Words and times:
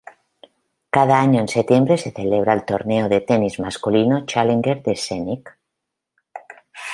Cada 0.89 1.19
año 1.21 1.39
en 1.41 1.47
septiembre 1.47 1.95
se 1.99 2.09
celebra 2.09 2.53
el 2.55 2.65
torneo 2.65 3.07
de 3.07 3.21
tenis 3.21 3.59
masculino 3.59 4.25
Challenger 4.25 4.81
de 4.81 4.95
Szczecin. 4.95 5.43